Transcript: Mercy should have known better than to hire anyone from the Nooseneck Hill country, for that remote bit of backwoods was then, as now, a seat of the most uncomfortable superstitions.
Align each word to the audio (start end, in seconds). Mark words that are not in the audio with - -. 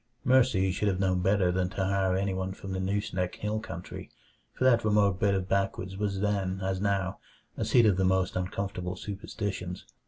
Mercy 0.23 0.71
should 0.71 0.87
have 0.87 0.99
known 0.99 1.21
better 1.21 1.51
than 1.51 1.69
to 1.69 1.85
hire 1.85 2.15
anyone 2.17 2.53
from 2.53 2.71
the 2.71 2.79
Nooseneck 2.79 3.35
Hill 3.35 3.59
country, 3.59 4.09
for 4.51 4.63
that 4.63 4.83
remote 4.83 5.19
bit 5.19 5.35
of 5.35 5.47
backwoods 5.47 5.95
was 5.95 6.21
then, 6.21 6.59
as 6.63 6.81
now, 6.81 7.19
a 7.55 7.63
seat 7.63 7.85
of 7.85 7.97
the 7.97 8.03
most 8.03 8.35
uncomfortable 8.35 8.95
superstitions. 8.95 9.85